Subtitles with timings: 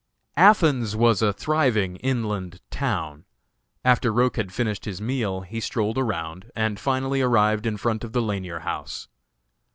[0.37, 3.23] Athens was a thriving inland town.
[3.85, 8.11] After Roch had finished his meal he strolled around, and finally arrived in front of
[8.11, 9.07] the Lanier House.